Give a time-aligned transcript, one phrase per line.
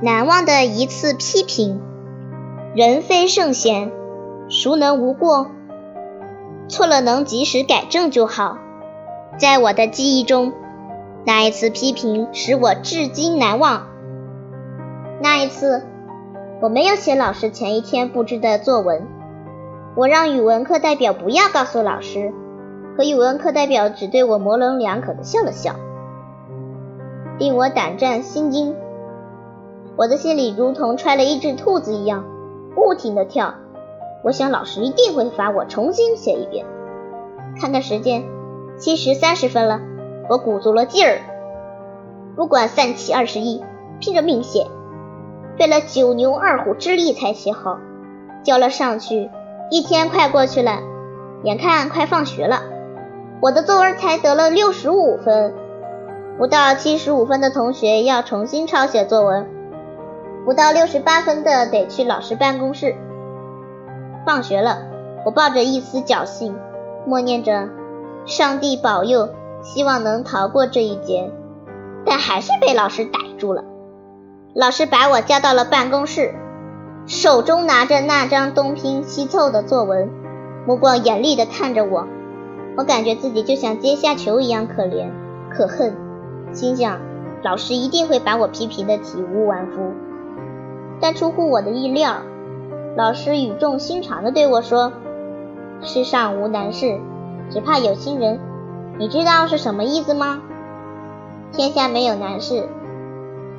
[0.00, 1.80] 难忘的一次批评。
[2.76, 3.90] 人非圣贤，
[4.48, 5.48] 孰能无过？
[6.68, 8.58] 错了能及时改正就好。
[9.38, 10.52] 在我的记忆中，
[11.24, 13.88] 那一次批评使我至今难忘。
[15.20, 15.82] 那一次，
[16.60, 19.02] 我没有写老师前一天布置的作文，
[19.96, 22.32] 我让语文课代表不要告诉老师，
[22.96, 25.74] 可语文课代表只对我模棱两可的笑了笑，
[27.36, 28.76] 令我胆战心惊。
[29.98, 32.24] 我的心里如同揣了一只兔子一样，
[32.72, 33.54] 不停地跳。
[34.22, 36.64] 我想老师一定会罚我重新写一遍。
[37.60, 38.22] 看看时间，
[38.78, 39.80] 七时三十分了，
[40.28, 41.18] 我鼓足了劲儿，
[42.36, 43.64] 不管三七二十一，
[43.98, 44.68] 拼着命写，
[45.58, 47.80] 费了九牛二虎之力才写好，
[48.44, 49.28] 交了上去。
[49.68, 50.78] 一天快过去了，
[51.42, 52.62] 眼看快放学了，
[53.42, 55.52] 我的作文才得了六十五分。
[56.38, 59.48] 不到七十五分的同学要重新抄写作文，
[60.48, 62.94] 不到六十八分的得去老师办公室。
[64.24, 64.78] 放学了，
[65.26, 66.56] 我抱着一丝侥幸，
[67.04, 67.68] 默念着
[68.24, 69.28] “上帝保佑”，
[69.60, 71.30] 希望能逃过这一劫，
[72.06, 73.62] 但还是被老师逮住了。
[74.54, 76.34] 老师把我叫到了办公室，
[77.06, 80.08] 手中拿着那张东拼西凑的作文，
[80.66, 82.06] 目光严厉地看着我。
[82.78, 85.10] 我感觉自己就像阶下囚一样可怜
[85.50, 85.94] 可恨，
[86.54, 87.02] 心想
[87.42, 89.92] 老师一定会把我批评的体无完肤。
[91.00, 92.16] 但出乎我的意料。
[92.96, 94.92] 老师语重心长地对我说
[95.82, 96.98] ：“世上无难事，
[97.50, 98.40] 只怕有心人。
[98.98, 100.40] 你知道是什么意思吗？
[101.52, 102.68] 天下没有难事，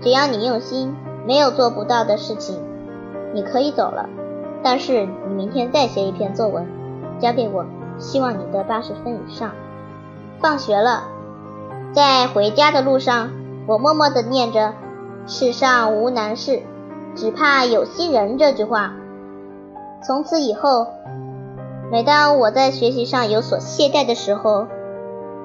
[0.00, 2.56] 只要你用心，没有做不到的事情。
[3.32, 4.08] 你可以走了，
[4.62, 6.66] 但是你明天再写一篇作文，
[7.20, 7.64] 交给我，
[7.98, 9.52] 希望你得八十分以上。”
[10.40, 11.04] 放学了，
[11.92, 13.30] 在回家的路上，
[13.66, 14.74] 我默默地念着
[15.26, 16.62] “世上无难事，
[17.18, 18.94] 只怕有心人”这句话。
[20.06, 20.86] 从此以后，
[21.90, 24.68] 每当我在学习上有所懈怠的时候，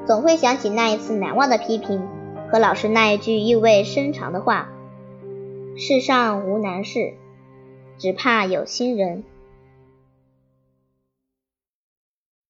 [0.06, 2.08] 总会想起那一次难忘的批评
[2.52, 4.70] 和老师那一句意味深长的话
[5.76, 7.16] ：“世上无难事，
[7.98, 9.24] 只怕有心人。”